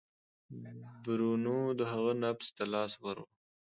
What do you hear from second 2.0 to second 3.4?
نبض ته لاس ووړ.